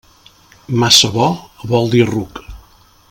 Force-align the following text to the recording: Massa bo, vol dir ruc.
Massa 0.83 1.11
bo, 1.17 1.27
vol 1.73 1.93
dir 1.97 2.03
ruc. 2.13 2.43